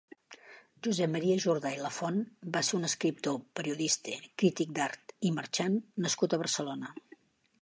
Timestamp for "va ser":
2.57-2.77